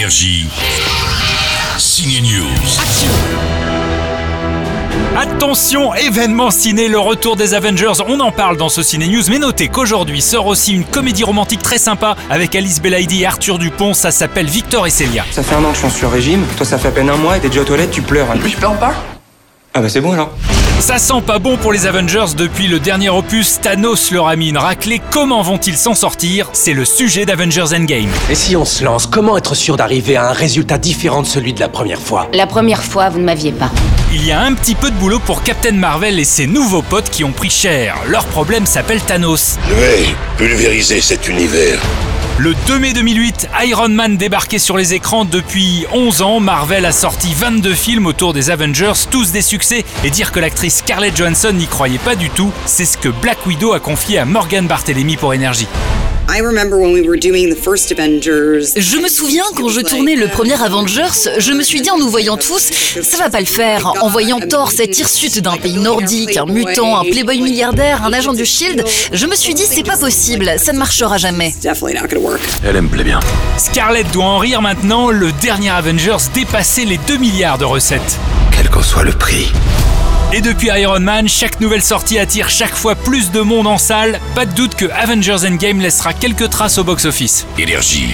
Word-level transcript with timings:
Énergie. 0.00 0.46
Signe 1.76 2.22
News. 2.22 2.80
Attention, 5.14 5.94
événement 5.94 6.50
ciné, 6.50 6.88
le 6.88 6.98
retour 6.98 7.36
des 7.36 7.52
Avengers, 7.52 8.02
on 8.08 8.18
en 8.20 8.32
parle 8.32 8.56
dans 8.56 8.70
ce 8.70 8.82
Ciné 8.82 9.08
News, 9.08 9.24
mais 9.28 9.38
notez 9.38 9.68
qu'aujourd'hui 9.68 10.22
sort 10.22 10.46
aussi 10.46 10.72
une 10.72 10.86
comédie 10.86 11.22
romantique 11.22 11.60
très 11.60 11.76
sympa 11.76 12.16
avec 12.30 12.54
Alice 12.54 12.80
Belaïdi 12.80 13.20
et 13.20 13.26
Arthur 13.26 13.58
Dupont, 13.58 13.92
ça 13.92 14.10
s'appelle 14.10 14.46
Victor 14.46 14.86
et 14.86 14.90
Célia. 14.90 15.26
Ça 15.32 15.42
fait 15.42 15.54
un 15.54 15.64
an 15.64 15.72
que 15.72 15.76
je 15.76 15.86
suis 15.86 15.98
sur 15.98 16.10
régime, 16.10 16.46
toi 16.56 16.64
ça 16.64 16.78
fait 16.78 16.88
à 16.88 16.92
peine 16.92 17.10
un 17.10 17.18
mois 17.18 17.36
et 17.36 17.40
t'es 17.40 17.48
déjà 17.48 17.60
aux 17.60 17.64
toilettes, 17.64 17.90
tu 17.90 18.00
pleures. 18.00 18.28
Je 18.42 18.56
pleure 18.56 18.78
pas 18.78 18.94
Ah 19.72 19.80
bah 19.80 19.88
c'est 19.88 20.00
bon 20.00 20.10
alors 20.12 20.30
Ça 20.80 20.98
sent 20.98 21.22
pas 21.24 21.38
bon 21.38 21.56
pour 21.56 21.72
les 21.72 21.86
Avengers 21.86 22.34
depuis 22.36 22.66
le 22.66 22.80
dernier 22.80 23.08
opus, 23.08 23.60
Thanos 23.60 24.10
leur 24.10 24.26
a 24.26 24.34
mis 24.34 24.48
une 24.48 24.58
raclée, 24.58 25.00
comment 25.12 25.42
vont-ils 25.42 25.76
s'en 25.76 25.94
sortir? 25.94 26.48
C'est 26.52 26.72
le 26.72 26.84
sujet 26.84 27.24
d'Avengers 27.24 27.72
Endgame. 27.72 28.08
Et 28.30 28.34
si 28.34 28.56
on 28.56 28.64
se 28.64 28.82
lance, 28.82 29.06
comment 29.06 29.38
être 29.38 29.54
sûr 29.54 29.76
d'arriver 29.76 30.16
à 30.16 30.30
un 30.30 30.32
résultat 30.32 30.76
différent 30.76 31.22
de 31.22 31.26
celui 31.28 31.52
de 31.52 31.60
la 31.60 31.68
première 31.68 32.00
fois? 32.00 32.26
La 32.32 32.48
première 32.48 32.82
fois, 32.82 33.10
vous 33.10 33.20
ne 33.20 33.24
m'aviez 33.24 33.52
pas. 33.52 33.70
Il 34.12 34.26
y 34.26 34.32
a 34.32 34.40
un 34.40 34.54
petit 34.54 34.74
peu 34.74 34.90
de 34.90 34.96
boulot 34.96 35.20
pour 35.20 35.44
Captain 35.44 35.70
Marvel 35.70 36.18
et 36.18 36.24
ses 36.24 36.48
nouveaux 36.48 36.82
potes 36.82 37.08
qui 37.08 37.22
ont 37.22 37.32
pris 37.32 37.50
cher. 37.50 37.94
Leur 38.08 38.24
problème 38.24 38.66
s'appelle 38.66 39.00
Thanos. 39.00 39.56
Je 39.68 39.74
vais 39.74 40.06
pulvériser 40.36 41.00
cet 41.00 41.28
univers. 41.28 41.78
Le 42.42 42.54
2 42.66 42.78
mai 42.78 42.94
2008, 42.94 43.50
Iron 43.66 43.90
Man 43.90 44.16
débarquait 44.16 44.58
sur 44.58 44.78
les 44.78 44.94
écrans 44.94 45.26
depuis 45.26 45.84
11 45.92 46.22
ans. 46.22 46.40
Marvel 46.40 46.86
a 46.86 46.90
sorti 46.90 47.34
22 47.34 47.74
films 47.74 48.06
autour 48.06 48.32
des 48.32 48.48
Avengers, 48.48 48.94
tous 49.10 49.30
des 49.30 49.42
succès. 49.42 49.84
Et 50.04 50.10
dire 50.10 50.32
que 50.32 50.40
l'actrice 50.40 50.78
Scarlett 50.78 51.14
Johansson 51.14 51.52
n'y 51.52 51.66
croyait 51.66 51.98
pas 51.98 52.16
du 52.16 52.30
tout, 52.30 52.50
c'est 52.64 52.86
ce 52.86 52.96
que 52.96 53.10
Black 53.10 53.44
Widow 53.44 53.74
a 53.74 53.78
confié 53.78 54.18
à 54.18 54.24
Morgan 54.24 54.66
Barthélemy 54.66 55.18
pour 55.18 55.34
Énergie. 55.34 55.68
I 56.32 56.38
remember 56.42 56.78
when 56.78 56.92
we 56.92 57.02
were 57.02 57.18
doing 57.18 57.50
the 57.50 57.56
first 57.56 57.90
Avengers. 57.90 58.74
Je 58.76 58.98
me 58.98 59.08
souviens 59.08 59.42
quand 59.56 59.68
je 59.68 59.80
tournais 59.80 60.14
le 60.14 60.28
premier 60.28 60.62
Avengers, 60.62 61.28
je 61.38 61.52
me 61.52 61.64
suis 61.64 61.80
dit 61.80 61.90
en 61.90 61.98
nous 61.98 62.08
voyant 62.08 62.36
tous, 62.36 62.70
ça 63.02 63.18
va 63.18 63.30
pas 63.30 63.40
le 63.40 63.46
faire. 63.46 63.92
En 64.00 64.08
voyant 64.08 64.38
Thor, 64.38 64.70
cet 64.70 64.96
hirsute 64.96 65.40
d'un 65.40 65.56
pays 65.56 65.78
nordique, 65.78 66.36
un 66.36 66.46
mutant, 66.46 67.00
un 67.00 67.02
playboy 67.02 67.40
milliardaire, 67.40 68.04
un 68.04 68.12
agent 68.12 68.32
du 68.32 68.44
Shield, 68.44 68.84
je 69.12 69.26
me 69.26 69.34
suis 69.34 69.54
dit 69.54 69.64
c'est 69.68 69.82
pas 69.82 69.96
possible, 69.96 70.52
ça 70.56 70.72
ne 70.72 70.78
marchera 70.78 71.18
jamais. 71.18 71.48
It's 71.48 71.58
definitely 71.58 72.00
not 72.00 72.06
gonna 72.06 72.20
work. 72.24 72.42
Elle 72.64 72.80
me 72.80 72.88
plaît 72.88 73.02
bien. 73.02 73.18
Scarlett 73.58 74.08
doit 74.12 74.26
en 74.26 74.38
rire 74.38 74.62
maintenant, 74.62 75.10
le 75.10 75.32
dernier 75.42 75.70
Avengers 75.70 76.28
dépassait 76.32 76.84
les 76.84 76.98
2 77.08 77.16
milliards 77.16 77.58
de 77.58 77.64
recettes. 77.64 78.18
Quel 78.70 78.78
qu'en 78.78 78.82
soit 78.82 79.04
le 79.04 79.12
prix. 79.12 79.50
Et 80.32 80.40
depuis 80.40 80.68
Iron 80.68 81.00
Man, 81.00 81.28
chaque 81.28 81.60
nouvelle 81.60 81.82
sortie 81.82 82.18
attire 82.18 82.48
chaque 82.50 82.74
fois 82.74 82.94
plus 82.94 83.30
de 83.30 83.40
monde 83.40 83.66
en 83.66 83.78
salle. 83.78 84.20
Pas 84.34 84.46
de 84.46 84.52
doute 84.52 84.74
que 84.74 84.86
Avengers 84.90 85.46
Endgame 85.46 85.80
laissera 85.80 86.12
quelques 86.12 86.50
traces 86.50 86.78
au 86.78 86.84
box-office. 86.84 87.46
Énergie. 87.58 88.06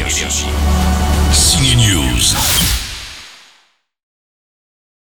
Signe 1.33 1.77
News. 1.77 2.86